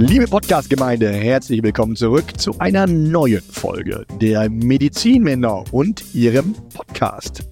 [0.00, 7.42] Liebe Podcast-Gemeinde, herzlich willkommen zurück zu einer neuen Folge der Medizinmänner und ihrem Podcast.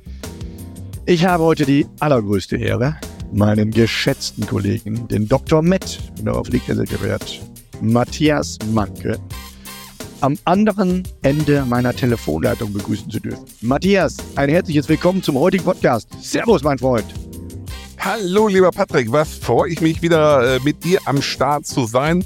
[1.06, 3.00] Ich habe heute die allergrößte Ehre,
[3.32, 5.61] meinen geschätzten Kollegen, den Dr.
[5.61, 7.40] Met, darauf liegt er sehr gewährt,
[7.80, 9.18] Matthias Manke,
[10.20, 13.44] am anderen Ende meiner Telefonleitung begrüßen zu dürfen.
[13.60, 16.08] Matthias, ein herzliches Willkommen zum heutigen Podcast.
[16.22, 17.25] Servus, mein Freund.
[17.99, 22.25] Hallo, lieber Patrick, was freue ich mich wieder äh, mit dir am Start zu sein.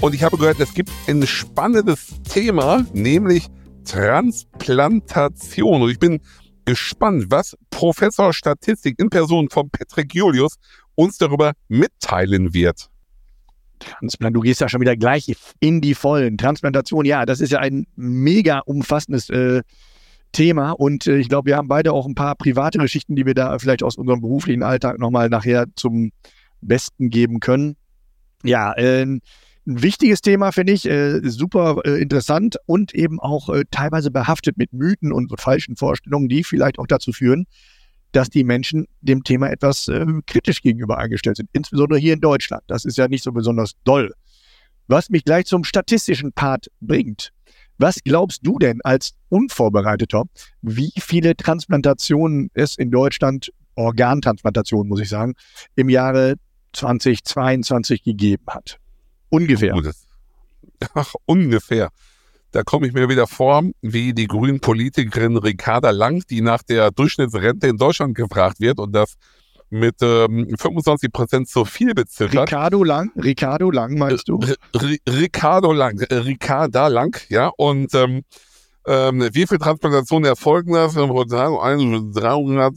[0.00, 3.46] Und ich habe gehört, es gibt ein spannendes Thema, nämlich
[3.84, 5.82] Transplantation.
[5.82, 6.20] Und ich bin
[6.64, 10.56] gespannt, was Professor Statistik in Person von Patrick Julius
[10.94, 12.88] uns darüber mitteilen wird.
[13.78, 16.36] Transplant, du gehst ja schon wieder gleich in die Vollen.
[16.38, 19.62] Transplantation, ja, das ist ja ein mega umfassendes äh,
[20.32, 23.34] Thema und äh, ich glaube, wir haben beide auch ein paar private Geschichten, die wir
[23.34, 26.12] da vielleicht aus unserem beruflichen Alltag nochmal nachher zum
[26.60, 27.76] Besten geben können.
[28.42, 29.20] Ja, äh, ein
[29.64, 34.72] wichtiges Thema finde ich, äh, super äh, interessant und eben auch äh, teilweise behaftet mit
[34.72, 37.46] Mythen und falschen Vorstellungen, die vielleicht auch dazu führen,
[38.10, 42.62] dass die Menschen dem Thema etwas äh, kritisch gegenüber eingestellt sind, insbesondere hier in Deutschland.
[42.66, 44.12] Das ist ja nicht so besonders doll.
[44.88, 47.32] Was mich gleich zum statistischen Part bringt.
[47.82, 50.22] Was glaubst du denn als Unvorbereiteter,
[50.60, 55.34] wie viele Transplantationen es in Deutschland, Organtransplantationen muss ich sagen,
[55.74, 56.36] im Jahre
[56.74, 58.78] 2022 gegeben hat?
[59.30, 59.74] Ungefähr.
[60.94, 61.88] Ach, ungefähr.
[62.52, 66.92] Da komme ich mir wieder vor, wie die grünen Politikerin Ricarda Lang, die nach der
[66.92, 69.14] Durchschnittsrente in Deutschland gefragt wird und das
[69.72, 72.48] mit ähm, 25 Prozent zu viel beziffert.
[72.48, 74.38] Ricardo Lang, Ricardo Lang meinst du?
[74.38, 77.50] R Ricardo Lang, äh, Ricarda Lang, ja.
[77.56, 78.22] Und ähm,
[78.86, 80.94] ähm, wie viel Transplantationen erfolgen das?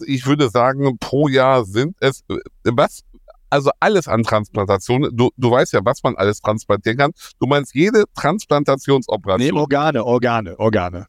[0.05, 3.01] Ich würde sagen, pro Jahr sind es, äh, was
[3.49, 5.15] also alles an Transplantationen.
[5.15, 7.11] Du, du weißt ja, was man alles transplantieren kann.
[7.39, 9.53] Du meinst jede Transplantationsoperation.
[9.53, 11.07] Nee, Organe, Organe, Organe.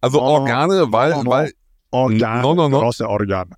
[0.00, 1.52] Also Organe, weil, oh, weil.
[1.90, 2.80] Organe, no, no, no.
[2.80, 3.50] große Organe.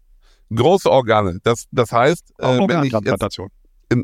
[0.55, 1.39] Große Organe.
[1.43, 3.41] Das, das heißt, äh, wenn ich jetzt,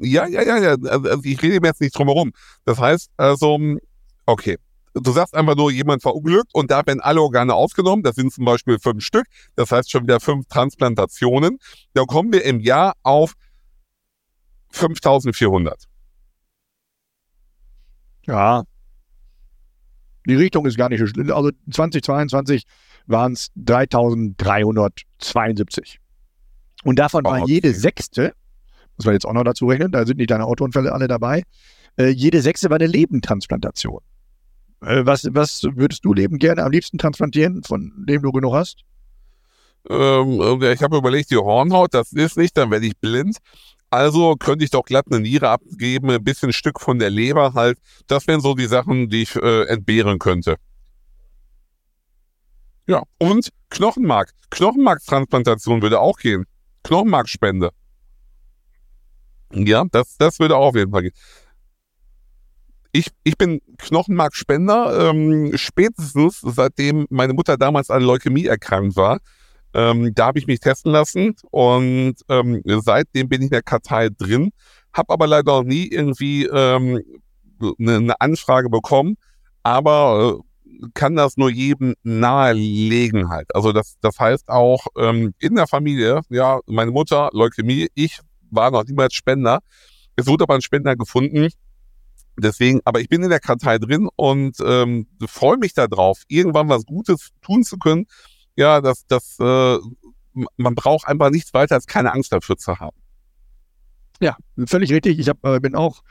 [0.03, 0.73] ja, ja, ja, ja.
[0.73, 2.33] Also ich rede mir jetzt nicht drum herum.
[2.65, 3.59] Das heißt, also,
[4.27, 4.59] okay.
[4.95, 8.03] Du sagst einfach nur, jemand verunglückt und da werden alle Organe aufgenommen.
[8.03, 9.27] Das sind zum Beispiel fünf Stück.
[9.55, 11.59] Das heißt schon wieder fünf Transplantationen.
[11.95, 13.35] Da kommen wir im Jahr auf
[14.71, 15.85] 5400.
[18.27, 18.65] Ja.
[20.27, 21.31] Die Richtung ist gar nicht so schlimm.
[21.31, 22.65] Also 2022
[23.07, 26.01] waren es 3372.
[26.85, 27.53] Und davon war okay.
[27.53, 28.33] jede sechste,
[28.97, 31.43] muss man jetzt auch noch dazu rechnen, da sind nicht deine Autounfälle alle dabei,
[31.99, 34.01] äh, jede sechste war eine Lebendtransplantation.
[34.83, 38.85] Äh, was, was würdest du Leben gerne am liebsten transplantieren, von dem du genug hast?
[39.89, 43.39] Ähm, ich habe überlegt, die Hornhaut, das ist nicht, dann werde ich blind.
[43.91, 47.79] Also könnte ich doch glatt eine Niere abgeben, ein bisschen Stück von der Leber halt.
[48.07, 50.57] Das wären so die Sachen, die ich äh, entbehren könnte.
[52.87, 54.33] Ja, und Knochenmark.
[54.51, 56.45] Knochenmarktransplantation würde auch gehen.
[56.89, 57.71] Knochenmarkspende.
[59.53, 61.13] Ja, das, das würde auch auf jeden Fall gehen.
[62.93, 69.19] Ich, ich bin Knochenmarkspender, ähm, spätestens seitdem meine Mutter damals an Leukämie erkrankt war.
[69.75, 74.09] Ähm, da habe ich mich testen lassen und ähm, seitdem bin ich in der Kartei
[74.09, 74.51] drin,
[74.95, 77.03] habe aber leider noch nie irgendwie ähm,
[77.61, 79.17] eine, eine Anfrage bekommen,
[79.63, 80.48] aber äh,
[80.95, 83.55] kann das nur jedem nahelegen halt.
[83.55, 88.21] Also das, das heißt auch ähm, in der Familie, ja, meine Mutter, Leukämie, ich
[88.51, 89.61] war noch niemals Spender.
[90.17, 91.49] Es wurde aber ein Spender gefunden.
[92.41, 96.87] Deswegen, aber ich bin in der Kartei drin und ähm, freue mich darauf, irgendwann was
[96.87, 98.07] Gutes tun zu können
[98.59, 99.79] ja, das, das, äh,
[100.57, 102.97] man braucht einfach nichts weiter als keine Angst dafür zu haben.
[104.21, 104.37] Ja,
[104.67, 105.21] völlig richtig.
[105.21, 106.03] Ich hab, äh, bin auch,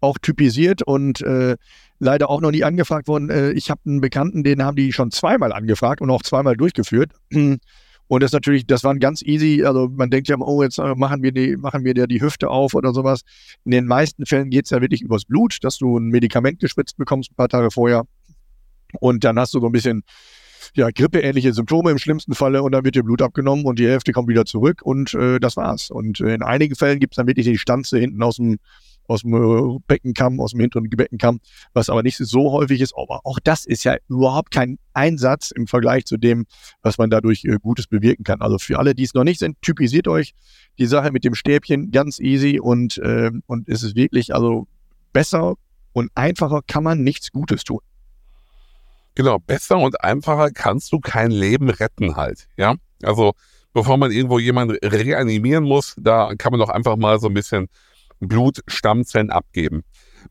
[0.00, 1.56] auch typisiert und äh,
[1.98, 3.30] leider auch noch nie angefragt worden.
[3.30, 7.12] Äh, ich habe einen Bekannten, den haben die schon zweimal angefragt und auch zweimal durchgeführt.
[8.08, 9.64] Und das natürlich, das waren ganz easy.
[9.64, 12.48] Also man denkt ja, oh, jetzt äh, machen wir die, machen wir dir die Hüfte
[12.48, 13.22] auf oder sowas.
[13.64, 16.96] In den meisten Fällen geht es ja wirklich übers Blut, dass du ein Medikament gespritzt
[16.98, 18.04] bekommst ein paar Tage vorher.
[19.00, 20.04] Und dann hast du so ein bisschen
[20.74, 24.12] ja, grippeähnliche Symptome im schlimmsten Falle und dann wird dir Blut abgenommen und die Hälfte
[24.12, 25.90] kommt wieder zurück und äh, das war's.
[25.90, 28.58] Und äh, in einigen Fällen gibt es dann wirklich die Stanze hinten aus dem
[29.08, 31.40] aus dem äh, Beckenkamm, aus dem hinteren Beckenkamm,
[31.72, 32.94] was aber nicht so häufig ist.
[32.96, 36.46] Aber auch das ist ja überhaupt kein Einsatz im Vergleich zu dem,
[36.82, 38.40] was man dadurch äh, Gutes bewirken kann.
[38.40, 40.34] Also für alle, die es noch nicht sind, typisiert euch
[40.78, 44.66] die Sache mit dem Stäbchen ganz easy und, äh, und es ist wirklich, also
[45.12, 45.54] besser
[45.92, 47.80] und einfacher kann man nichts Gutes tun.
[49.14, 52.74] Genau, besser und einfacher kannst du kein Leben retten halt, ja.
[53.02, 53.32] Also
[53.72, 57.68] bevor man irgendwo jemanden reanimieren muss, da kann man doch einfach mal so ein bisschen
[58.20, 59.82] Blutstammzellen abgeben.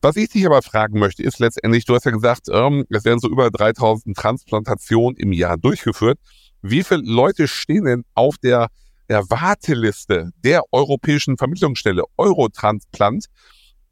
[0.02, 3.20] Was ich dich aber fragen möchte, ist letztendlich, du hast ja gesagt, ähm, es werden
[3.20, 6.18] so über 3000 Transplantationen im Jahr durchgeführt.
[6.62, 8.68] Wie viele Leute stehen denn auf der,
[9.08, 13.26] der Warteliste der Europäischen Vermittlungsstelle Eurotransplant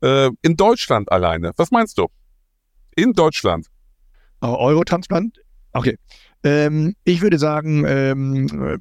[0.02, 1.52] äh, in Deutschland alleine?
[1.56, 2.08] Was meinst du?
[2.96, 3.66] In Deutschland.
[4.40, 5.38] Eurotransplant?
[5.72, 5.98] Okay.
[6.42, 8.80] Ähm, ich würde sagen ähm,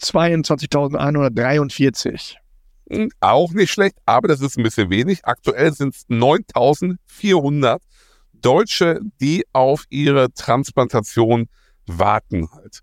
[0.00, 2.36] 22.143.
[2.94, 5.24] Hm, auch nicht schlecht, aber das ist ein bisschen wenig.
[5.24, 7.82] Aktuell sind es 9400
[8.32, 11.48] Deutsche, die auf ihre Transplantation
[11.86, 12.80] warten halt.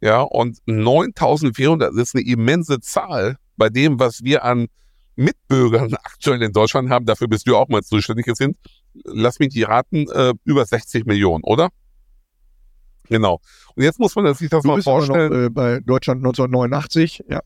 [0.00, 4.66] Ja, und 9400 ist eine immense Zahl bei dem, was wir an
[5.14, 7.06] Mitbürgern aktuell in Deutschland haben.
[7.06, 8.26] Dafür bist du auch mal zuständig.
[8.26, 8.56] Es sind,
[9.04, 11.68] lass mich die raten, äh, über 60 Millionen, oder?
[13.08, 13.40] Genau.
[13.76, 15.32] Und jetzt muss man sich das du mal vorstellen.
[15.32, 17.42] Noch, äh, bei Deutschland 1989, ja.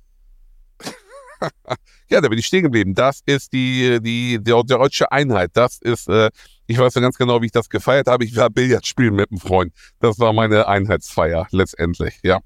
[2.11, 2.95] ja, da bin ich stehen geblieben.
[2.95, 5.51] Das ist die, die, die, deutsche Einheit.
[5.55, 6.31] Das ist, äh,
[6.67, 8.25] ich weiß ja ganz genau, wie ich das gefeiert habe.
[8.25, 9.73] Ich war Billard spielen mit einem Freund.
[10.01, 12.41] Das war meine Einheitsfeier letztendlich, ja.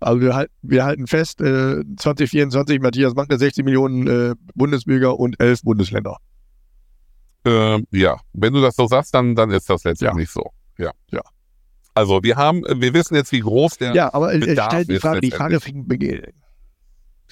[0.00, 5.38] Also wir, halt, wir halten fest, äh, 2024, Matthias Manke, 60 Millionen äh, Bundesbürger und
[5.40, 6.16] 11 Bundesländer.
[7.44, 10.32] Ähm, ja, wenn du das so sagst, dann, dann ist das letztendlich ja.
[10.42, 10.50] so.
[10.78, 10.90] Ja.
[11.10, 11.22] Ja.
[11.94, 15.20] Also wir haben, wir wissen jetzt, wie groß der Ja, aber Bedarf stell die Frage,
[15.20, 15.86] die Frage fing,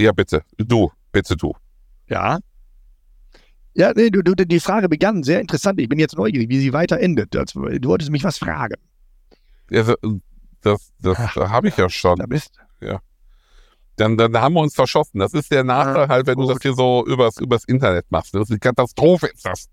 [0.00, 0.43] Ja, bitte.
[0.56, 1.55] Du, bitte du.
[2.08, 2.38] ja.
[3.73, 5.81] Ja, nee, du, du, die Frage begann sehr interessant.
[5.81, 7.32] Ich bin jetzt neugierig, wie sie weiter endet.
[7.35, 8.75] Du wolltest mich was fragen.
[9.70, 9.85] Ja,
[10.62, 12.19] das, das, Ach, habe ich ja schon.
[12.19, 12.58] Da bist
[13.97, 15.20] Dann, dann haben wir uns verschossen.
[15.20, 18.35] Das ist der Nachteil Ah, halt, wenn du das hier so übers, übers Internet machst.
[18.35, 19.69] Das ist eine Katastrophe, ist das.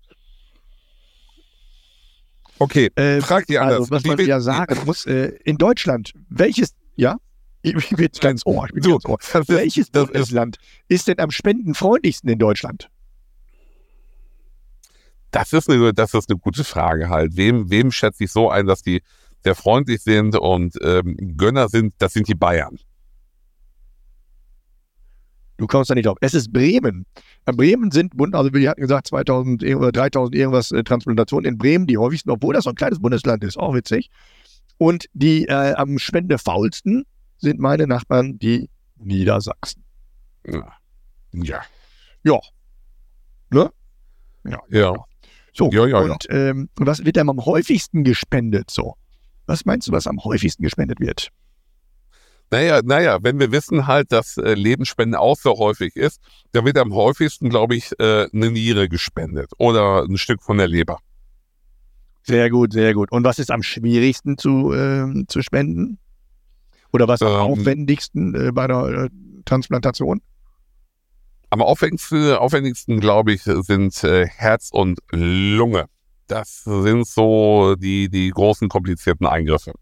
[2.60, 3.80] Okay, äh, frag die anders.
[3.80, 7.16] Also, was Die man ja sagen muss, äh, in Deutschland, welches, ja?
[7.62, 8.66] Ich bin jetzt ganz ohr.
[8.66, 9.18] Ich bin Du, ganz ohr.
[9.20, 10.58] ist, Welches das ist, Bundesland
[10.88, 12.88] ist denn am spendenfreundlichsten in Deutschland?
[15.30, 17.36] das, ist eine, das ist eine gute Frage halt.
[17.36, 19.02] Wem, wem schätze ich so ein, dass die
[19.44, 21.94] sehr freundlich sind und ähm, Gönner sind?
[21.98, 22.78] Das sind die Bayern.
[25.58, 26.16] Du kommst da nicht drauf.
[26.20, 27.04] Es ist Bremen.
[27.46, 31.52] In Bremen sind, Bund- also wir hatten gesagt 2000 ir- oder 3000 irgendwas äh, Transplantationen
[31.52, 34.08] in Bremen, die häufigsten, obwohl das so ein kleines Bundesland ist, auch witzig.
[34.78, 37.04] Und die äh, am spendefaulsten
[37.38, 39.84] sind meine Nachbarn, die Niedersachsen.
[40.46, 40.72] Ja.
[41.32, 41.60] Ja.
[42.24, 42.40] Ja.
[43.50, 43.70] Ne?
[44.44, 44.60] Ja.
[44.68, 44.94] Ja.
[45.52, 48.94] So, Ja, ja, und ähm, was wird denn am häufigsten gespendet so?
[49.46, 51.30] Was meinst du, was am häufigsten gespendet wird?
[52.50, 56.20] Naja, naja, wenn wir wissen halt, dass äh, Lebensspenden auch so häufig ist,
[56.52, 60.68] dann wird am häufigsten, glaube ich, äh, eine Niere gespendet oder ein Stück von der
[60.68, 60.98] Leber.
[62.22, 63.10] Sehr gut, sehr gut.
[63.10, 65.98] Und was ist am schwierigsten zu, ähm, zu spenden?
[66.92, 69.08] Oder was am Ähm, aufwendigsten äh, bei der äh,
[69.44, 70.20] Transplantation?
[71.50, 75.86] Am aufwendigsten, aufwendigsten glaube ich, sind äh, Herz und Lunge.
[76.26, 79.72] Das sind so die, die großen komplizierten Eingriffe.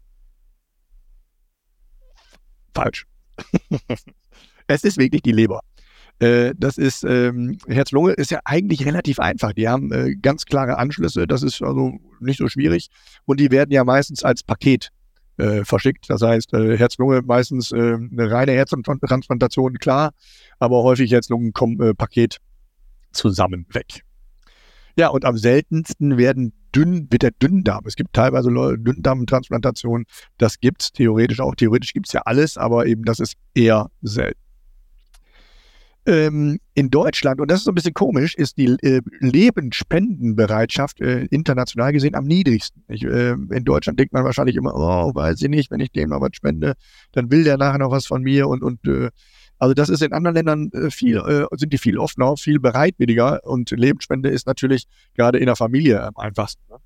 [2.73, 3.05] Falsch.
[4.67, 5.61] es ist wirklich die Leber.
[6.19, 9.53] Äh, das ist, ähm, Herz-Lunge ist ja eigentlich relativ einfach.
[9.53, 11.27] Die haben äh, ganz klare Anschlüsse.
[11.27, 12.87] Das ist also nicht so schwierig.
[13.25, 14.89] Und die werden ja meistens als Paket
[15.37, 16.09] äh, verschickt.
[16.09, 20.11] Das heißt, äh, Herz-Lunge meistens äh, eine reine Herztransplantation, klar.
[20.59, 22.37] Aber häufig Herz-Lungen-Paket
[23.11, 24.01] zusammen weg.
[24.97, 27.85] Ja, und am seltensten werden dünn, wird der Dünndarm.
[27.85, 30.05] Es gibt teilweise Dünndarmtransplantationen.
[30.37, 31.55] Das gibt's theoretisch auch.
[31.55, 34.46] Theoretisch gibt's ja alles, aber eben das ist eher selten.
[36.07, 41.25] Ähm, in Deutschland, und das ist so ein bisschen komisch, ist die äh, Lebensspendenbereitschaft äh,
[41.25, 42.81] international gesehen am niedrigsten.
[42.87, 46.09] Ich, äh, in Deutschland denkt man wahrscheinlich immer, oh, weiß ich nicht, wenn ich dem
[46.09, 46.75] noch was spende,
[47.11, 49.09] dann will der nachher noch was von mir und, und äh,
[49.59, 53.43] also das ist in anderen Ländern äh, viel, äh, sind die viel offener, viel bereitwilliger
[53.43, 56.61] und Lebensspende ist natürlich gerade in der Familie am einfachsten.
[56.69, 56.77] Ne?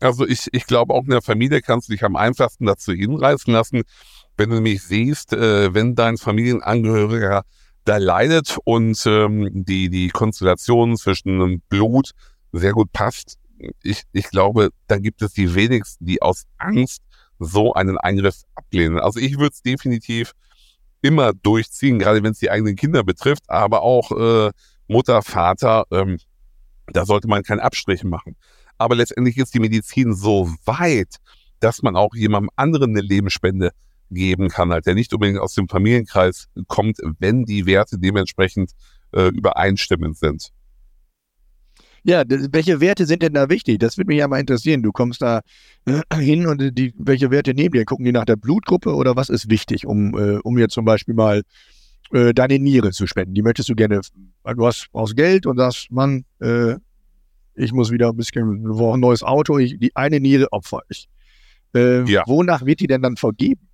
[0.00, 3.52] Also ich, ich glaube, auch in der Familie kannst du dich am einfachsten dazu hinreißen
[3.52, 3.82] lassen,
[4.36, 7.42] wenn du nämlich siehst, äh, wenn dein Familienangehöriger
[7.84, 12.10] da leidet und ähm, die, die Konstellation zwischen Blut
[12.52, 13.38] sehr gut passt.
[13.82, 17.02] Ich, ich glaube, dann gibt es die wenigsten, die aus Angst
[17.40, 18.98] so einen Eingriff ablehnen.
[18.98, 20.32] Also ich würde es definitiv
[21.02, 24.50] immer durchziehen, gerade wenn es die eigenen Kinder betrifft, aber auch äh,
[24.88, 26.18] Mutter, Vater, ähm,
[26.86, 28.36] da sollte man keinen Abstrich machen.
[28.78, 31.16] Aber letztendlich ist die Medizin so weit,
[31.60, 33.72] dass man auch jemandem anderen eine Lebensspende
[34.10, 38.72] geben kann, halt, der nicht unbedingt aus dem Familienkreis kommt, wenn die Werte dementsprechend
[39.12, 40.50] äh, übereinstimmend sind.
[42.04, 43.80] Ja, welche Werte sind denn da wichtig?
[43.80, 44.82] Das würde mich ja mal interessieren.
[44.82, 45.40] Du kommst da
[45.84, 47.84] äh, hin und die, welche Werte nehmen die?
[47.84, 51.14] Gucken die nach der Blutgruppe oder was ist wichtig, um, äh, um jetzt zum Beispiel
[51.14, 51.42] mal
[52.12, 53.34] äh, deine Niere zu spenden.
[53.34, 54.00] Die möchtest du gerne,
[54.44, 56.76] du hast, brauchst Geld und sagst, Mann, äh,
[57.58, 60.80] ich muss wieder ein bisschen, wir brauchen ein neues Auto, ich, die eine Niere opfer
[60.88, 61.08] ich.
[61.74, 62.22] Äh, Ja.
[62.26, 63.68] Wonach wird die denn dann vergeben?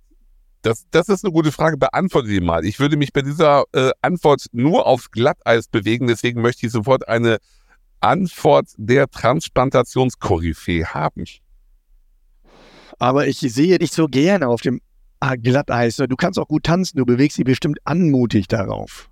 [0.61, 1.77] Das, das ist eine gute Frage.
[1.77, 2.65] Beantworte die mal.
[2.65, 6.07] Ich würde mich bei dieser äh, Antwort nur aufs Glatteis bewegen.
[6.07, 7.37] Deswegen möchte ich sofort eine
[7.99, 11.25] Antwort der Transplantationskoryphäe haben.
[12.97, 14.81] Aber ich sehe dich so gerne auf dem
[15.19, 15.97] ah, Glatteis.
[15.97, 19.09] Du kannst auch gut tanzen, du bewegst dich bestimmt anmutig darauf.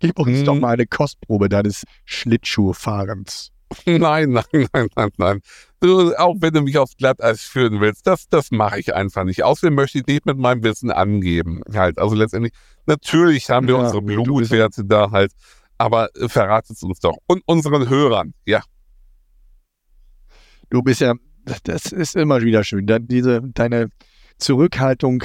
[0.00, 0.44] Gib uns Hm.
[0.44, 3.52] doch mal eine Kostprobe deines Schlittschuhfahrens.
[3.86, 5.40] Nein, nein, nein, nein, nein.
[5.80, 9.44] Du, auch wenn du mich aufs Glatteis führen willst, das, das mache ich einfach nicht.
[9.44, 11.62] Außerdem möchte ich nicht mit meinem Wissen angeben.
[11.72, 12.52] Halt, also letztendlich,
[12.86, 15.32] natürlich haben wir Ja, unsere Blutwerte da halt,
[15.78, 17.16] aber verratet es uns doch.
[17.26, 18.62] Und unseren Hörern, ja.
[20.70, 21.14] Du bist ja,
[21.64, 22.86] das ist immer wieder schön.
[23.06, 23.90] Diese, deine
[24.38, 25.22] Zurückhaltung,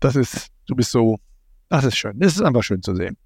[0.00, 1.18] das ist, du bist so,
[1.68, 2.18] das ist schön.
[2.18, 3.16] Das ist einfach schön zu sehen.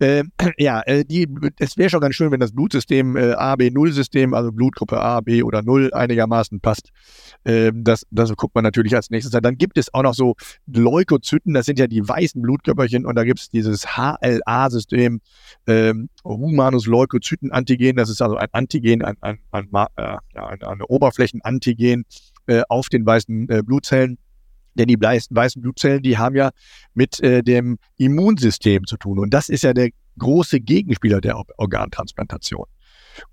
[0.00, 0.24] Äh,
[0.58, 1.28] ja, äh, die,
[1.58, 5.62] es wäre schon ganz schön, wenn das Blutsystem äh, AB-0-System, also Blutgruppe A, B oder
[5.62, 6.90] 0 einigermaßen passt.
[7.44, 9.42] Ähm, das, das guckt man natürlich als nächstes an.
[9.42, 10.34] Dann gibt es auch noch so
[10.66, 15.20] Leukozyten, das sind ja die weißen Blutkörperchen und da gibt es dieses HLA-System,
[15.66, 22.04] ähm, Humanus Leukozyten-Antigen, das ist also ein Antigen, ein, ein, ein, äh, ein, eine Oberflächenantigen
[22.46, 24.18] äh, auf den weißen äh, Blutzellen.
[24.74, 26.50] Denn die weißen, Blutzellen, die haben ja
[26.94, 29.18] mit äh, dem Immunsystem zu tun.
[29.18, 32.66] Und das ist ja der große Gegenspieler der Or- Organtransplantation.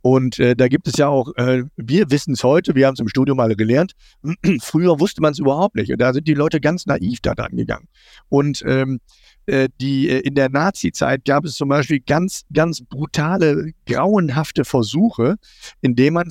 [0.02, 3.00] Und äh, da gibt es ja auch, äh, wir wissen es heute, wir haben es
[3.00, 3.94] im Studium alle gelernt,
[4.62, 5.92] früher wusste man es überhaupt nicht.
[5.92, 7.88] Und da sind die Leute ganz naiv da dran gegangen.
[8.30, 13.72] Und ähm, äh, die, äh, in der Nazi-Zeit gab es zum Beispiel ganz, ganz brutale,
[13.86, 15.36] grauenhafte Versuche,
[15.82, 16.30] indem man,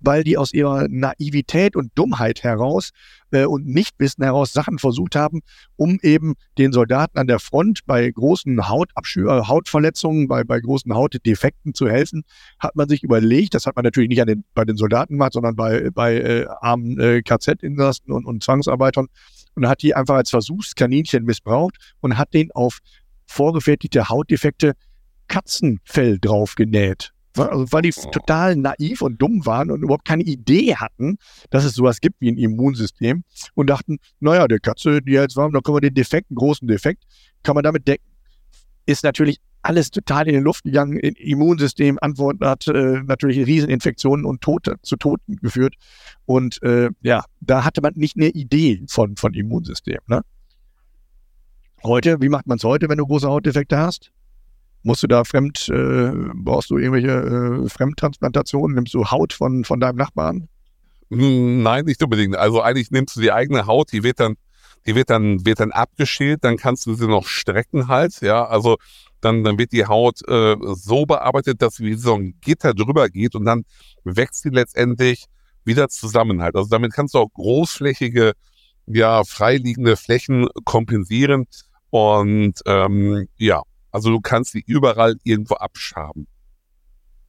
[0.00, 2.90] weil die aus ihrer Naivität und Dummheit heraus
[3.30, 5.40] äh, und Nichtwissen heraus Sachen versucht haben,
[5.76, 10.94] um eben den Soldaten an der Front bei großen Hautabschü äh, Hautverletzungen, bei, bei großen
[10.94, 12.22] Hautdefekten zu helfen,
[12.58, 15.32] hat man sich überlegt, das hat man natürlich nicht an den, bei den Soldaten gemacht,
[15.32, 19.08] sondern bei, bei äh, armen äh, KZ-Insassen und, und Zwangsarbeitern
[19.54, 22.78] und hat die einfach als Versuchskaninchen missbraucht und hat den auf
[23.26, 24.72] vorgefertigte Hautdefekte
[25.28, 27.12] Katzenfell draufgenäht.
[27.36, 28.10] Also weil die Oh.
[28.10, 31.16] total naiv und dumm waren und überhaupt keine Idee hatten,
[31.48, 35.50] dass es sowas gibt wie ein Immunsystem und dachten, naja, der Katze, die jetzt war,
[35.50, 37.04] dann können wir den Defekt, einen großen Defekt,
[37.42, 38.04] kann man damit decken.
[38.84, 40.98] Ist natürlich alles total in die Luft gegangen.
[40.98, 45.74] Im Immunsystem Antworten hat äh, natürlich Rieseninfektionen und Tote zu Toten geführt.
[46.26, 50.00] Und äh, ja, da hatte man nicht eine Idee von, von Immunsystem.
[50.08, 50.22] Ne?
[51.84, 54.12] Heute, wie macht man es heute, wenn du große Hautdefekte hast?
[54.84, 58.74] Musst du da fremd, äh, brauchst du irgendwelche äh, Fremdtransplantationen?
[58.74, 60.48] Nimmst du Haut von, von deinem Nachbarn?
[61.10, 62.36] Hm, Nein, nicht unbedingt.
[62.36, 64.34] Also eigentlich nimmst du die eigene Haut, die wird dann,
[64.86, 68.44] die wird dann, wird dann abgeschält, dann kannst du sie noch strecken halt, ja.
[68.44, 68.78] Also
[69.24, 73.34] dann, dann wird die Haut äh, so bearbeitet, dass wie so ein Gitter drüber geht
[73.34, 73.64] und dann
[74.04, 75.26] wächst sie letztendlich
[75.64, 76.56] wieder zusammen halt.
[76.56, 78.32] Also damit kannst du auch großflächige,
[78.86, 81.46] ja, freiliegende Flächen kompensieren
[81.90, 86.26] und ähm, ja, also du kannst sie überall irgendwo abschaben.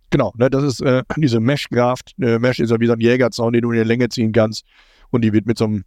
[0.10, 2.14] Genau, ne, das ist äh, diese Mesh-Graft.
[2.22, 4.64] Äh, Mesh ist ja wie so ein Jägerzaun, den du in die Länge ziehen kannst.
[5.10, 5.84] Und die wird mit so einem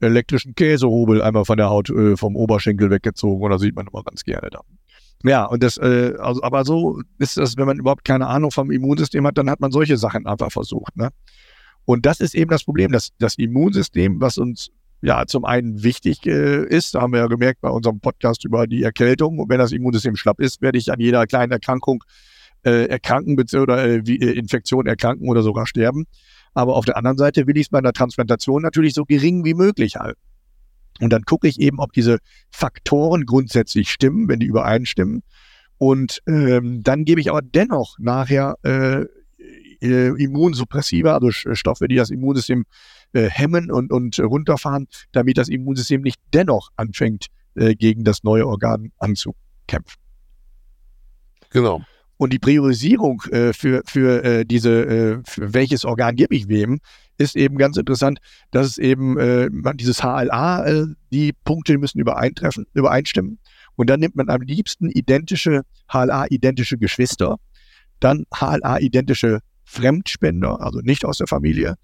[0.00, 3.44] elektrischen Käsehobel einmal von der Haut äh, vom Oberschenkel weggezogen.
[3.44, 4.60] Und das sieht man immer ganz gerne da.
[5.22, 8.70] Ja, und das, äh, also, aber so ist das, wenn man überhaupt keine Ahnung vom
[8.70, 10.96] Immunsystem hat, dann hat man solche Sachen einfach versucht.
[10.96, 11.10] Ne?
[11.84, 14.70] Und das ist eben das Problem, dass das Immunsystem, was uns
[15.02, 18.82] ja zum einen wichtig äh, ist, haben wir ja gemerkt bei unserem Podcast über die
[18.82, 19.38] Erkältung.
[19.38, 22.02] Und wenn das Immunsystem schlapp ist, werde ich an jeder kleinen Erkrankung
[22.64, 26.06] äh, erkranken oder äh, äh, Infektion erkranken oder sogar sterben.
[26.54, 29.54] Aber auf der anderen Seite will ich es bei einer Transplantation natürlich so gering wie
[29.54, 30.20] möglich halten.
[31.00, 32.18] Und dann gucke ich eben, ob diese
[32.50, 35.22] Faktoren grundsätzlich stimmen, wenn die übereinstimmen.
[35.78, 39.04] Und ähm, dann gebe ich aber dennoch nachher äh,
[39.82, 42.64] äh, Immunsuppressiva, also Stoffe, die das Immunsystem
[43.12, 48.46] äh, hemmen und, und runterfahren, damit das Immunsystem nicht dennoch anfängt, äh, gegen das neue
[48.46, 50.00] Organ anzukämpfen.
[51.50, 51.82] Genau.
[52.18, 56.80] Und die Priorisierung äh, für, für äh, diese, äh, für welches Organ gebe ich wem,
[57.18, 58.18] ist eben ganz interessant,
[58.50, 63.38] dass es eben äh, dieses HLA, äh, die Punkte müssen übereintreffen, übereinstimmen.
[63.76, 67.36] Und dann nimmt man am liebsten identische, HLA-identische Geschwister,
[68.00, 71.76] dann HLA-identische Fremdspender, also nicht aus der Familie.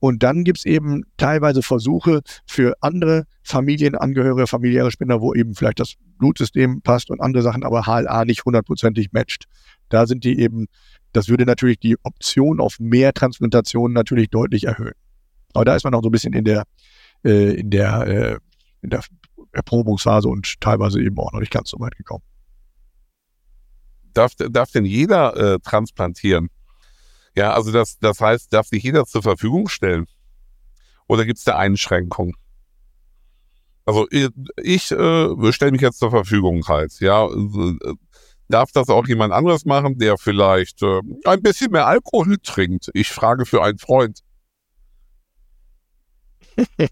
[0.00, 5.94] Und dann gibt's eben teilweise Versuche für andere Familienangehörige, familiäre Spender, wo eben vielleicht das
[6.18, 9.46] Blutsystem passt und andere Sachen, aber HLA nicht hundertprozentig matcht.
[9.88, 10.66] Da sind die eben,
[11.12, 14.94] das würde natürlich die Option auf mehr Transplantationen natürlich deutlich erhöhen.
[15.54, 16.64] Aber da ist man noch so ein bisschen in der,
[17.24, 18.38] äh, in der, äh,
[18.82, 19.02] in der
[19.52, 22.22] Erprobungsphase und teilweise eben auch noch nicht ganz so weit gekommen.
[24.12, 26.48] Darf, darf denn jeder äh, transplantieren?
[27.34, 30.06] Ja, also das, das heißt, darf sich jeder zur Verfügung stellen?
[31.06, 32.34] Oder gibt es da Einschränkungen?
[33.84, 34.28] Also ich,
[34.62, 37.00] ich äh, stelle mich jetzt zur Verfügung halt.
[37.00, 37.94] Ja, äh,
[38.48, 42.90] darf das auch jemand anderes machen, der vielleicht äh, ein bisschen mehr Alkohol trinkt?
[42.94, 44.20] Ich frage für einen Freund.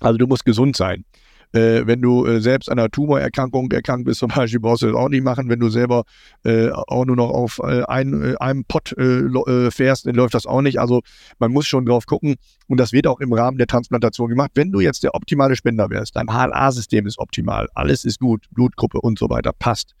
[0.00, 1.06] also du musst gesund sein.
[1.52, 4.96] Äh, wenn du äh, selbst an einer Tumorerkrankung erkrankt bist, zum Beispiel, brauchst du das
[4.96, 5.48] auch nicht machen.
[5.48, 6.04] Wenn du selber
[6.44, 10.46] äh, auch nur noch auf äh, ein, äh, einem Pott äh, fährst, dann läuft das
[10.46, 10.80] auch nicht.
[10.80, 11.02] Also
[11.38, 12.36] man muss schon drauf gucken
[12.68, 14.52] und das wird auch im Rahmen der Transplantation gemacht.
[14.54, 19.00] Wenn du jetzt der optimale Spender wärst, dein HLA-System ist optimal, alles ist gut, Blutgruppe
[19.00, 19.94] und so weiter, passt.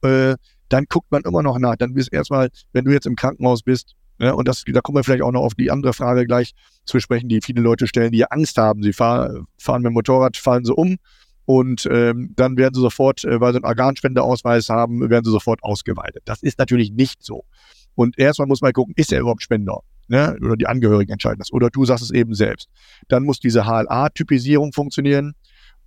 [0.00, 1.76] dann guckt man immer noch nach.
[1.76, 5.04] Dann bist erstmal, wenn du jetzt im Krankenhaus bist, ja, und das, da kommen wir
[5.04, 6.52] vielleicht auch noch auf die andere Frage gleich
[6.84, 8.82] zu sprechen, die viele Leute stellen, die Angst haben.
[8.82, 10.96] Sie fahr, fahren mit dem Motorrad, fallen sie um
[11.48, 15.62] und ähm, dann werden sie sofort, äh, weil sie einen Organspendeausweis haben, werden sie sofort
[15.62, 16.22] ausgeweitet.
[16.26, 17.44] Das ist natürlich nicht so.
[17.94, 19.80] Und erstmal muss man gucken, ist er überhaupt Spender?
[20.08, 20.36] Ne?
[20.42, 21.50] Oder die Angehörigen entscheiden das.
[21.50, 22.68] Oder du sagst es eben selbst.
[23.08, 25.34] Dann muss diese HLA-Typisierung funktionieren,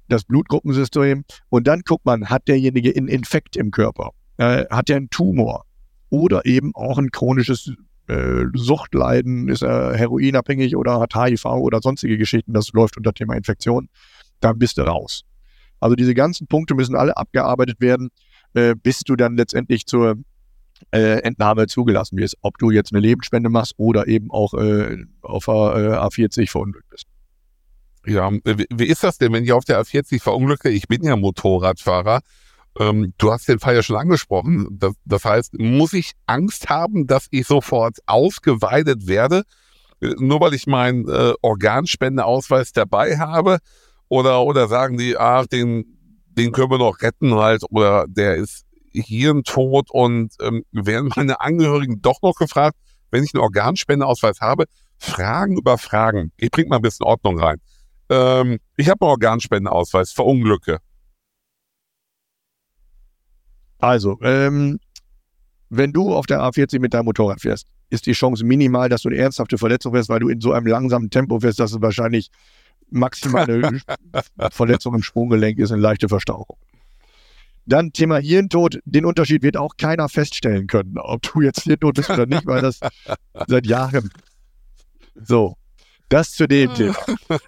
[0.08, 1.26] das Blutgruppensystem.
[1.50, 4.12] Und dann guckt man, hat derjenige einen Infekt im Körper?
[4.38, 5.66] Äh, hat er einen Tumor?
[6.10, 7.72] Oder eben auch ein chronisches
[8.12, 13.36] äh, Suchtleiden, ist er heroinabhängig oder hat HIV oder sonstige Geschichten, das läuft unter Thema
[13.36, 13.90] Infektion,
[14.40, 15.24] dann bist du raus.
[15.80, 18.10] Also diese ganzen Punkte müssen alle abgearbeitet werden,
[18.54, 20.18] äh, bis du dann letztendlich zur
[20.92, 22.38] äh, Entnahme zugelassen wirst.
[22.42, 26.90] Ob du jetzt eine Lebensspende machst oder eben auch äh, auf der äh, A40 verunglückt
[26.90, 27.06] bist.
[28.06, 30.70] Ja, wie ist das denn, wenn ich auf der A40 verunglücke?
[30.70, 32.22] Ich bin ja Motorradfahrer.
[32.80, 34.68] Ähm, du hast den Fall ja schon angesprochen.
[34.72, 39.44] Das, das, heißt, muss ich Angst haben, dass ich sofort ausgeweidet werde,
[40.02, 43.60] äh, nur weil ich meinen äh, Organspendeausweis dabei habe?
[44.08, 45.98] Oder, oder sagen die, ach, den,
[46.30, 52.02] den können wir noch retten halt, oder der ist hirntot und ähm, werden meine Angehörigen
[52.02, 52.78] doch noch gefragt,
[53.10, 54.66] wenn ich einen Organspendeausweis habe,
[54.98, 56.32] Fragen über Fragen.
[56.38, 57.58] Ich bring mal ein bisschen Ordnung rein.
[58.10, 60.80] Ähm, ich habe einen Organspendeausweis, verunglücke.
[63.82, 64.80] Also, ähm,
[65.70, 69.10] wenn du auf der A40 mit deinem Motorrad fährst, ist die Chance minimal, dass du
[69.10, 72.30] eine ernsthafte Verletzung wirst, weil du in so einem langsamen Tempo fährst, dass es wahrscheinlich
[72.90, 73.82] maximal eine
[74.52, 76.58] Verletzung im Sprunggelenk ist, eine leichte Verstauchung.
[77.66, 82.10] Dann Thema Hirntod, den Unterschied wird auch keiner feststellen können, ob du jetzt Hirntod bist
[82.10, 82.80] oder nicht, weil das
[83.48, 84.10] seit Jahren
[85.16, 85.56] so.
[86.12, 86.94] Das zu dem Thema.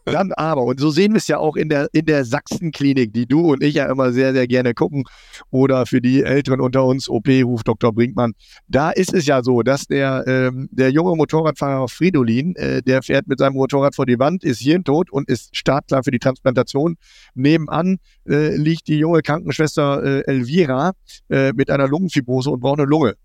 [0.06, 3.26] Dann aber, und so sehen wir es ja auch in der, in der Sachsenklinik, die
[3.26, 5.04] du und ich ja immer sehr, sehr gerne gucken,
[5.52, 7.94] oder für die Älteren unter uns, OP-Ruf Dr.
[7.94, 8.32] Brinkmann.
[8.70, 13.28] Da ist es ja so, dass der, ähm, der junge Motorradfahrer Fridolin, äh, der fährt
[13.28, 16.96] mit seinem Motorrad vor die Wand, ist hirntot und ist startklar für die Transplantation.
[17.36, 20.94] Nebenan äh, liegt die junge Krankenschwester äh, Elvira
[21.30, 23.16] äh, mit einer Lungenfibrose und braucht eine Lunge.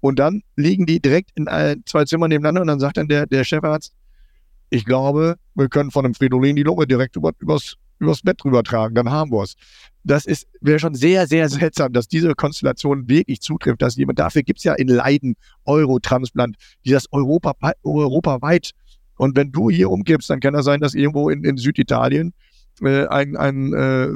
[0.00, 3.26] Und dann liegen die direkt in äh, zwei Zimmern nebeneinander und dann sagt dann der,
[3.26, 3.94] der Chefarzt,
[4.70, 8.94] ich glaube, wir können von einem Fridolin die Lunge direkt über, übers, übers Bett übertragen,
[8.94, 9.54] dann haben wir es.
[10.04, 10.26] Das
[10.60, 14.64] wäre schon sehr, sehr seltsam, dass diese Konstellation wirklich zutrifft, dass jemand, dafür gibt es
[14.64, 18.72] ja in Leiden Eurotransplant, die das Europa, europaweit.
[19.16, 22.32] Und wenn du hier umgibst, dann kann es sein, dass irgendwo in, in Süditalien
[22.82, 24.08] äh, ein, ein äh,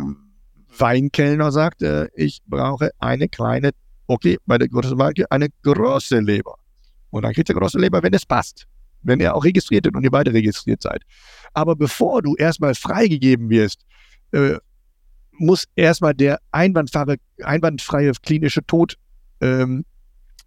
[0.78, 3.70] Weinkellner sagt, äh, ich brauche eine kleine,
[4.06, 6.56] okay, bei der großen Marke, eine große Leber.
[7.10, 8.66] Und dann kriegt er große Leber, wenn es passt
[9.02, 11.02] wenn er auch registriert ist und ihr beide registriert seid.
[11.54, 13.84] Aber bevor du erstmal freigegeben wirst,
[14.32, 14.56] äh,
[15.32, 18.96] muss erstmal der einwandfreie, einwandfreie klinische Tod
[19.40, 19.84] ähm,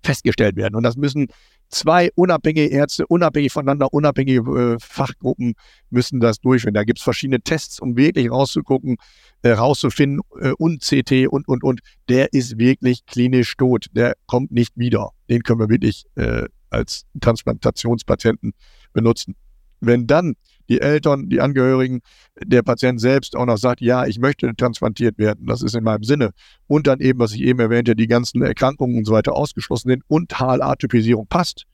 [0.04, 0.76] festgestellt werden.
[0.76, 1.28] Und das müssen
[1.70, 5.56] zwei unabhängige Ärzte, unabhängig voneinander, unabhängige äh, Fachgruppen
[5.90, 6.74] müssen das durchführen.
[6.74, 8.98] Da gibt es verschiedene Tests, um wirklich rauszugucken,
[9.42, 11.82] äh, rauszufinden äh, und CT und, und, und.
[12.08, 13.88] Der ist wirklich klinisch tot.
[13.94, 15.10] Der kommt nicht wieder.
[15.30, 18.54] Den können wir wirklich äh, als Transplantationspatienten
[18.94, 19.36] benutzen.
[19.82, 20.36] Wenn dann
[20.70, 22.02] die Eltern, die Angehörigen,
[22.42, 26.04] der Patient selbst auch noch sagt, ja, ich möchte transplantiert werden, das ist in meinem
[26.04, 26.32] Sinne,
[26.68, 30.04] und dann eben, was ich eben erwähnte, die ganzen Erkrankungen und so weiter ausgeschlossen sind
[30.08, 31.66] und HLA-Typisierung passt,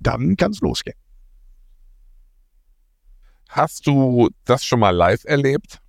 [0.00, 0.96] dann kann es losgehen.
[3.48, 5.80] Hast du das schon mal live erlebt?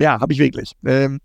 [0.00, 0.72] Ja, habe ich wirklich.
[0.84, 1.20] Ähm,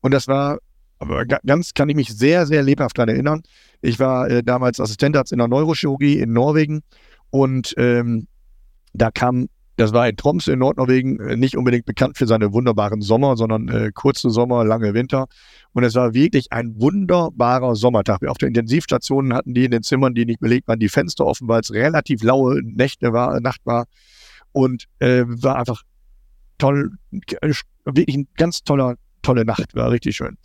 [0.00, 0.58] und das war
[0.98, 3.42] aber ganz kann ich mich sehr, sehr lebhaft daran erinnern.
[3.82, 6.82] Ich war äh, damals Assistentarzt in der Neurochirurgie in Norwegen
[7.30, 8.26] und ähm,
[8.92, 13.00] da kam, das war in Tromsø in Nordnorwegen, äh, nicht unbedingt bekannt für seine wunderbaren
[13.00, 15.26] Sommer, sondern äh, kurze Sommer, lange Winter.
[15.72, 18.20] Und es war wirklich ein wunderbarer Sommertag.
[18.22, 21.26] Wir auf der Intensivstation hatten die in den Zimmern, die nicht belegt waren, die Fenster
[21.26, 23.86] offen, weil es relativ laue Nächte war, Nacht war.
[24.52, 25.82] Und äh, war einfach
[26.58, 30.36] toll, wirklich ein ganz toller tolle Nacht, war richtig schön.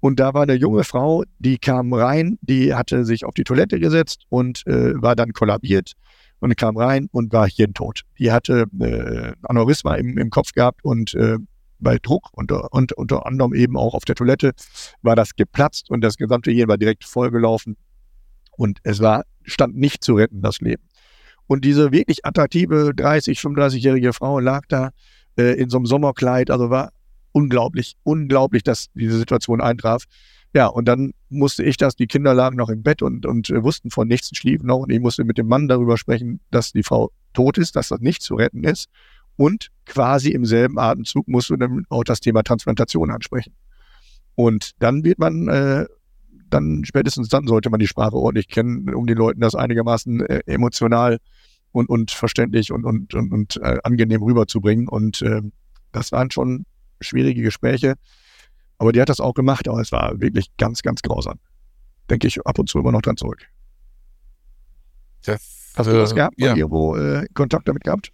[0.00, 3.80] Und da war eine junge Frau, die kam rein, die hatte sich auf die Toilette
[3.80, 5.92] gesetzt und äh, war dann kollabiert
[6.40, 8.02] und kam rein und war hirntot.
[8.18, 11.38] Die hatte äh, Aneurysma im, im Kopf gehabt und äh,
[11.80, 14.52] bei Druck und, und unter anderem eben auch auf der Toilette
[15.02, 17.76] war das geplatzt und das gesamte Hirn war direkt vollgelaufen
[18.56, 20.82] und es war, stand nicht zu retten, das Leben.
[21.46, 24.90] Und diese wirklich attraktive 30, 35-jährige Frau lag da
[25.38, 26.90] äh, in so einem Sommerkleid, also war
[27.38, 30.04] unglaublich, unglaublich, dass diese Situation eintraf.
[30.54, 33.62] Ja, und dann musste ich das, die Kinder lagen noch im Bett und, und äh,
[33.62, 36.82] wussten von nichts, schliefen noch und ich musste mit dem Mann darüber sprechen, dass die
[36.82, 38.88] Frau tot ist, dass das nicht zu retten ist.
[39.36, 43.52] Und quasi im selben Atemzug musst du dann auch das Thema Transplantation ansprechen.
[44.34, 45.86] Und dann wird man, äh,
[46.50, 50.40] dann spätestens dann sollte man die Sprache ordentlich kennen, um den Leuten das einigermaßen äh,
[50.46, 51.18] emotional
[51.72, 54.88] und, und verständlich und, und, und, und äh, angenehm rüberzubringen.
[54.88, 55.42] Und äh,
[55.92, 56.64] das waren schon
[57.00, 57.94] schwierige Gespräche.
[58.78, 61.38] Aber die hat das auch gemacht, aber es war wirklich ganz, ganz grausam.
[62.08, 63.44] Denke ich ab und zu immer noch dran zurück.
[65.24, 66.34] Das, Hast du das äh, gehabt?
[66.38, 66.54] Ja.
[66.54, 68.12] Irgendwo äh, Kontakt damit gehabt?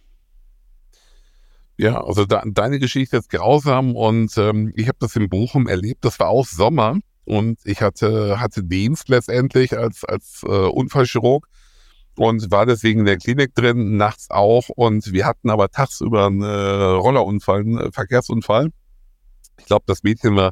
[1.77, 6.05] Ja, also da, deine Geschichte ist grausam und ähm, ich habe das in Bochum erlebt.
[6.05, 11.47] Das war auch Sommer und ich hatte, hatte Dienst letztendlich als, als äh, Unfallchirurg
[12.17, 14.69] und war deswegen in der Klinik drin, nachts auch.
[14.69, 18.71] Und wir hatten aber tagsüber einen äh, Rollerunfall, einen äh, Verkehrsunfall.
[19.57, 20.51] Ich glaube, das Mädchen war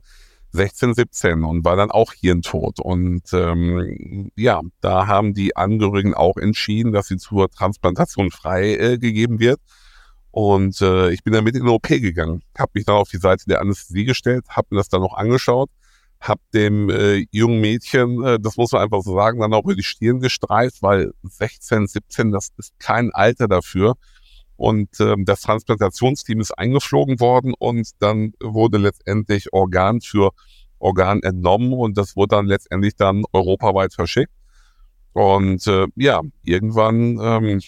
[0.51, 2.79] 16, 17 und war dann auch hirntot.
[2.79, 9.39] Und ähm, ja, da haben die Angehörigen auch entschieden, dass sie zur Transplantation freigegeben äh,
[9.39, 9.59] wird.
[10.31, 13.17] Und äh, ich bin dann mit in den OP gegangen, habe mich dann auf die
[13.17, 15.69] Seite der Anästhesie gestellt, habe mir das dann noch angeschaut,
[16.27, 19.75] habe dem äh, jungen Mädchen, äh, das muss man einfach so sagen, dann auch über
[19.75, 23.95] die Stirn gestreift, weil 16, 17, das ist kein Alter dafür.
[24.55, 30.31] Und ähm, das Transplantationsteam ist eingeflogen worden und dann wurde letztendlich Organ für
[30.79, 34.31] Organ entnommen und das wurde dann letztendlich dann europaweit verschickt.
[35.13, 37.61] Und äh, ja, irgendwann ähm,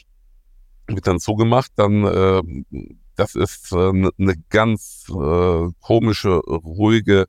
[0.88, 2.41] wird dann zugemacht, dann äh,
[3.15, 7.26] das ist äh, eine ne ganz äh, komische, ruhige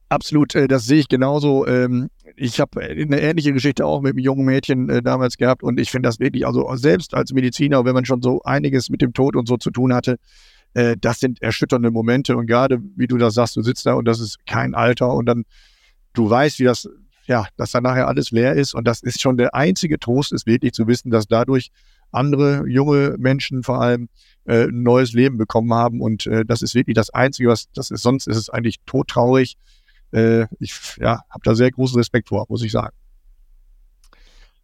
[0.10, 1.68] Absolut, äh, das sehe ich genauso.
[1.68, 5.80] Ähm, ich habe eine ähnliche Geschichte auch mit einem jungen Mädchen äh, damals gehabt und
[5.80, 9.14] ich finde das wirklich, also selbst als Mediziner, wenn man schon so einiges mit dem
[9.14, 10.18] Tod und so zu tun hatte,
[10.74, 14.06] äh, das sind erschütternde Momente und gerade, wie du das sagst, du sitzt da und
[14.06, 15.44] das ist kein Alter und dann
[16.14, 16.90] du weißt, wie das,
[17.28, 20.48] ja, dass dann nachher alles leer ist und das ist schon der einzige Trost, ist
[20.48, 21.70] wirklich zu wissen, dass dadurch
[22.12, 24.10] andere junge Menschen vor allem
[24.46, 27.92] äh, ein neues Leben bekommen haben und äh, das ist wirklich das Einzige, was das
[27.92, 28.02] ist.
[28.02, 29.56] Sonst ist es eigentlich todtraurig
[30.12, 32.96] äh, ich ja, habe da sehr großen Respekt vor, muss ich sagen.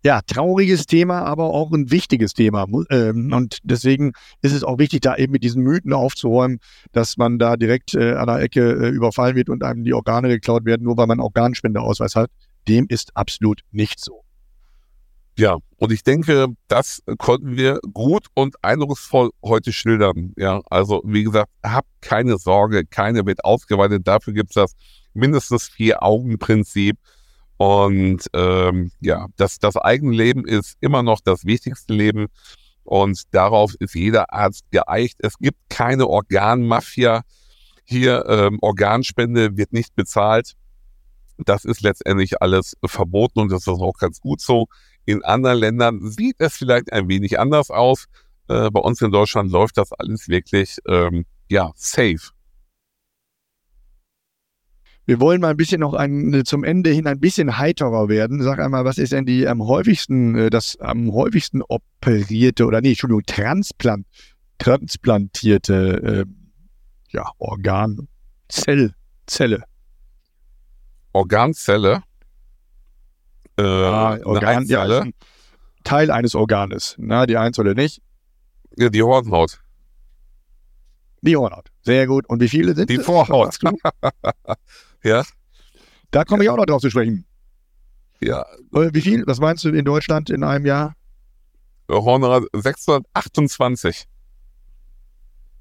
[0.06, 2.68] Ja, trauriges Thema, aber auch ein wichtiges Thema.
[2.92, 4.12] Ähm, und deswegen
[4.44, 6.60] ist es auch wichtig, da eben mit diesen Mythen aufzuräumen,
[6.92, 10.28] dass man da direkt äh, an der Ecke äh, überfallen wird und einem die Organe
[10.28, 12.30] geklaut werden, nur weil man Organspendeausweis hat.
[12.68, 14.22] Dem ist absolut nicht so.
[15.40, 20.34] Ja, und ich denke, das konnten wir gut und eindrucksvoll heute schildern.
[20.38, 24.08] Ja, also wie gesagt, habt keine Sorge, keine wird ausgeweitet.
[24.08, 24.76] Dafür gibt es das
[25.16, 26.98] mindestens vier Augen-Prinzip.
[27.58, 32.28] Und ähm, ja, das, das eigene Leben ist immer noch das wichtigste Leben.
[32.84, 35.18] Und darauf ist jeder Arzt geeicht.
[35.20, 37.24] Es gibt keine Organmafia.
[37.86, 40.54] Hier ähm, Organspende wird nicht bezahlt.
[41.38, 44.68] Das ist letztendlich alles verboten und das ist auch ganz gut so.
[45.06, 48.06] In anderen Ländern sieht es vielleicht ein wenig anders aus.
[48.48, 52.32] Äh, bei uns in Deutschland läuft das alles wirklich ähm, ja safe.
[55.06, 58.42] Wir wollen mal ein bisschen noch ein, zum Ende hin ein bisschen heiterer werden.
[58.42, 62.90] Sag einmal, was ist denn die am häufigsten, äh, das am häufigsten operierte oder nee,
[62.90, 64.08] Entschuldigung, transplant,
[64.58, 66.26] transplantierte äh,
[67.10, 68.08] ja, Organ,
[68.50, 68.94] Zell,
[69.28, 69.64] Zelle.
[71.14, 72.04] Organzelle.
[73.58, 75.14] Äh, ah, Organ, ja, ein
[75.84, 76.96] Teil eines Organes.
[76.98, 78.02] Na, die Einzelle nicht.
[78.78, 79.62] Ja, die Hornhaut.
[81.22, 81.70] Die Hornhaut.
[81.86, 82.28] Sehr gut.
[82.28, 83.60] Und wie viele sind Die Vorhaut.
[85.04, 85.24] ja.
[86.12, 87.26] Da komme ich auch noch drauf zu sprechen.
[88.20, 88.42] Ja.
[88.74, 89.24] Äh, wie viel?
[89.28, 90.96] Was meinst du in Deutschland in einem Jahr?
[91.90, 94.06] Hornhaut 628.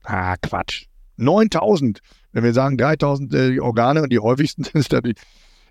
[0.05, 0.87] Ah, Quatsch.
[1.17, 2.01] 9000.
[2.33, 5.15] Wenn wir sagen 3000 äh, Organe und die häufigsten sind da die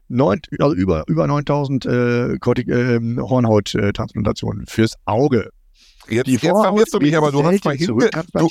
[0.10, 5.50] 9, also über, über 9000 äh, äh, Hornhauttransplantationen fürs Auge.
[6.10, 8.00] Jetzt, jetzt verwirrst du mich, aber du hast mal hin, du,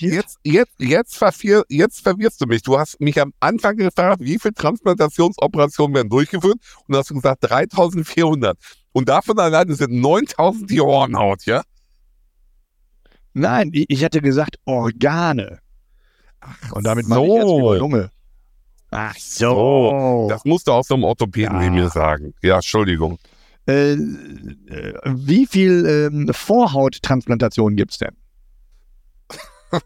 [0.01, 2.63] jetzt, jetzt, jetzt, verwirr, jetzt verwirrst du mich.
[2.63, 8.57] Du hast mich am Anfang gefragt, wie viele Transplantationsoperationen werden durchgeführt und hast gesagt 3400.
[8.93, 11.63] Und davon alleine sind 9000 die Hornhaut, ja?
[13.35, 15.61] Nein, ich, hatte gesagt Organe.
[16.41, 17.11] Ach, und damit so.
[17.11, 18.11] meine ich jetzt Lunge.
[18.91, 20.27] Ach so.
[20.29, 21.71] Das musst du auch so einem Orthopäden ja.
[21.71, 22.35] mir sagen.
[22.43, 23.19] Ja, Entschuldigung.
[23.67, 23.97] Äh, äh,
[25.05, 28.17] wie viel ähm, Vorhauttransplantationen gibt es denn?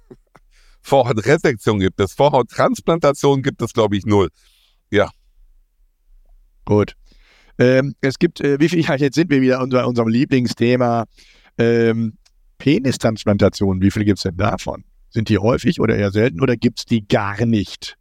[0.80, 2.14] Vorhautresektion gibt es.
[2.14, 4.28] Vorhauttransplantation gibt es, glaube ich, null.
[4.90, 5.10] Ja.
[6.64, 6.94] Gut.
[7.58, 11.04] Ähm, es gibt, äh, wie viel, ja, jetzt sind wir wieder unter unserem Lieblingsthema
[11.58, 12.18] ähm,
[12.58, 13.80] Penistransplantation.
[13.80, 14.84] Wie viele gibt es denn davon?
[15.10, 17.96] Sind die häufig oder eher selten oder gibt es die gar nicht?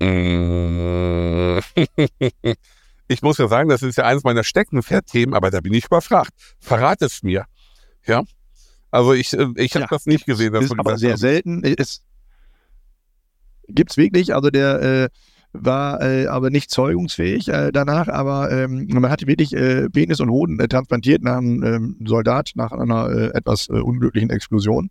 [3.08, 6.30] Ich muss ja sagen, das ist ja eines meiner Steckenpferd-Themen, aber da bin ich überfragt.
[6.60, 7.46] Verrat es mir.
[8.06, 8.22] Ja.
[8.90, 10.52] Also ich, äh, ich habe ja, das nicht gesehen.
[10.52, 11.20] Das ist aber sehr hast.
[11.20, 11.64] selten.
[11.64, 12.02] Es
[13.68, 14.34] gibt es wirklich.
[14.34, 15.08] Also der äh,
[15.52, 20.30] war äh, aber nicht zeugungsfähig äh, danach, aber ähm, man hatte wirklich äh, Penis und
[20.30, 24.90] Hoden äh, transplantiert nach einem ähm, Soldat, nach einer äh, etwas äh, unglücklichen Explosion.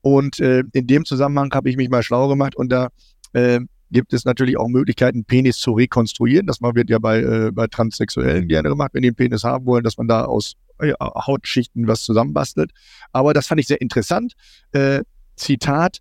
[0.00, 2.88] Und äh, in dem Zusammenhang habe ich mich mal schlau gemacht und da
[3.32, 3.60] äh,
[3.94, 6.46] gibt es natürlich auch Möglichkeiten, Penis zu rekonstruieren.
[6.46, 9.84] Das wird ja bei, äh, bei Transsexuellen gerne gemacht, wenn die einen Penis haben wollen,
[9.84, 12.72] dass man da aus äh, Hautschichten was zusammenbastelt.
[13.12, 14.34] Aber das fand ich sehr interessant.
[14.72, 15.02] Äh,
[15.36, 15.98] Zitat,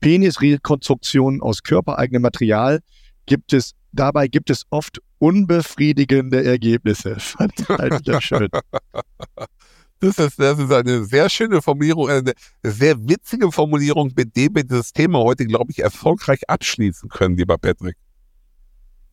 [0.00, 2.80] Penisrekonstruktion aus körpereigenem Material
[3.26, 7.16] gibt es, dabei gibt es oft unbefriedigende Ergebnisse.
[7.18, 8.48] Fand ich halt schön.
[10.00, 12.32] Das ist, das ist eine sehr schöne Formulierung, eine
[12.62, 17.56] sehr witzige Formulierung, mit dem wir dieses Thema heute, glaube ich, erfolgreich abschließen können, lieber
[17.56, 17.96] Patrick.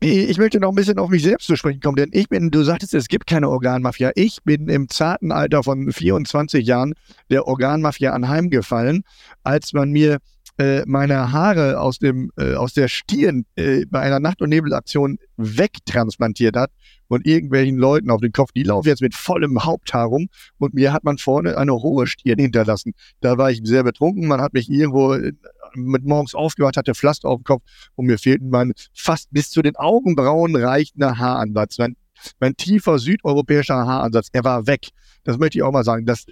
[0.05, 2.61] Ich möchte noch ein bisschen auf mich selbst zu sprechen kommen, denn ich bin, du
[2.63, 4.11] sagtest, es gibt keine Organmafia.
[4.15, 6.93] Ich bin im zarten Alter von 24 Jahren
[7.29, 9.05] der Organmafia anheimgefallen,
[9.43, 10.17] als man mir
[10.57, 15.17] äh, meine Haare aus, dem, äh, aus der Stirn äh, bei einer Nacht- und Nebelaktion
[15.37, 16.71] wegtransplantiert hat
[17.07, 18.51] und irgendwelchen Leuten auf den Kopf.
[18.51, 22.39] Die laufen jetzt mit vollem Haupthaar rum und mir hat man vorne eine hohe Stirn
[22.39, 22.93] hinterlassen.
[23.21, 24.27] Da war ich sehr betrunken.
[24.27, 25.33] Man hat mich irgendwo äh,
[25.75, 27.63] mit morgens aufgewacht, hatte Pflaster auf dem Kopf
[27.95, 31.77] und mir fehlten mein fast bis zu den Augenbrauen reichender Haaransatz.
[31.79, 31.95] Mein,
[32.39, 34.89] mein tiefer südeuropäischer Haaransatz, er war weg.
[35.23, 36.05] Das möchte ich auch mal sagen.
[36.05, 36.25] Das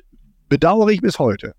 [0.48, 1.54] bedauere ich bis heute.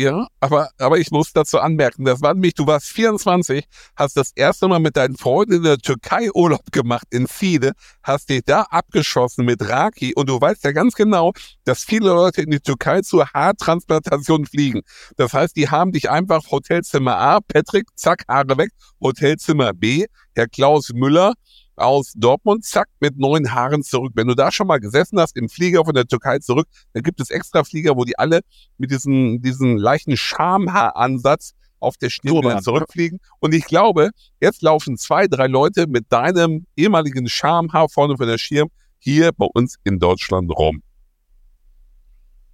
[0.00, 4.32] Ja, aber, aber ich muss dazu anmerken, das war nämlich, du warst 24, hast das
[4.34, 8.62] erste Mal mit deinen Freunden in der Türkei Urlaub gemacht, in Fide, hast dich da
[8.62, 11.34] abgeschossen mit Raki und du weißt ja ganz genau,
[11.64, 14.80] dass viele Leute in die Türkei zur Haartransplantation fliegen.
[15.18, 18.70] Das heißt, die haben dich einfach Hotelzimmer A, Patrick, zack, Haare weg,
[19.02, 21.34] Hotelzimmer B, Herr Klaus Müller,
[21.80, 24.12] aus Dortmund, zack, mit neuen Haaren zurück.
[24.14, 27.20] Wenn du da schon mal gesessen hast, im Flieger von der Türkei zurück, dann gibt
[27.20, 28.40] es extra Flieger, wo die alle
[28.78, 33.20] mit diesem, diesem leichten Schamhaaransatz auf der Stirn zurückfliegen.
[33.40, 38.38] Und ich glaube, jetzt laufen zwei, drei Leute mit deinem ehemaligen Schamhaar vorne von der
[38.38, 40.82] Schirm hier bei uns in Deutschland rum.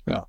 [0.07, 0.27] Ja.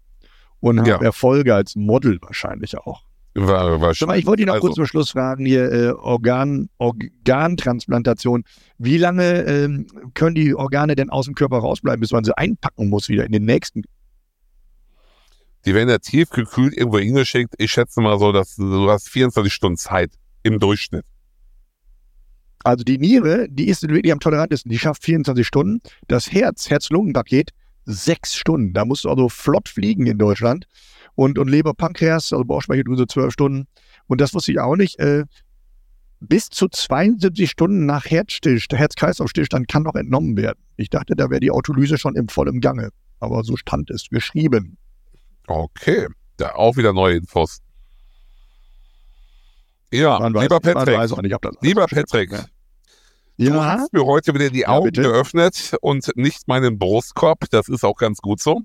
[0.60, 1.00] Und ja.
[1.02, 3.04] Erfolge als Model wahrscheinlich auch.
[3.40, 8.44] War, war ich wollte dich noch also, kurz zum Schluss fragen, hier äh, Organ, Organtransplantation.
[8.80, 12.90] Wie lange ähm, können die Organe denn aus dem Körper rausbleiben, bis man sie einpacken
[12.90, 13.84] muss wieder in den nächsten?
[15.66, 17.54] Die werden ja tiefgekühlt irgendwo hingeschickt.
[17.60, 21.06] Ich schätze mal so, dass du hast 24 Stunden Zeit im Durchschnitt.
[22.64, 24.72] Also die Niere, die ist wirklich am tolerantesten.
[24.72, 25.80] Die schafft 24 Stunden.
[26.08, 27.52] Das Herz, Herz-Lungen-Paket,
[27.86, 28.74] sechs Stunden.
[28.74, 30.66] Da musst du also flott fliegen in Deutschland
[31.18, 33.68] und, und Leber, Pankreas, also Bauchspeicheldrüse zwölf Stunden.
[34.06, 35.00] Und das wusste ich auch nicht.
[35.00, 35.26] Äh,
[36.20, 40.60] bis zu 72 Stunden nach Herzstillstand, Herz-Kreislauf-Stillstand kann noch entnommen werden.
[40.76, 42.90] Ich dachte, da wäre die Autolyse schon im vollen Gange.
[43.20, 44.78] Aber so stand es geschrieben.
[45.48, 47.62] Okay, da auch wieder neue Infos.
[49.92, 52.46] Ja, man lieber weiß, Patrick, nicht, lieber Patrick, ja.
[53.38, 53.52] Ja.
[53.52, 57.46] Du hast mir heute wieder die Augen ja, geöffnet und nicht meinen Brustkorb.
[57.52, 58.62] Das ist auch ganz gut so.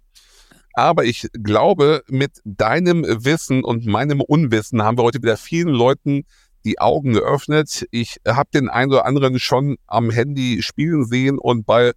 [0.74, 6.24] Aber ich glaube, mit deinem Wissen und meinem Unwissen haben wir heute wieder vielen Leuten
[6.64, 7.86] die Augen geöffnet.
[7.90, 11.92] Ich habe den einen oder anderen schon am Handy spielen sehen und bei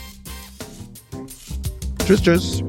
[2.07, 2.63] Tschüss, tschüss.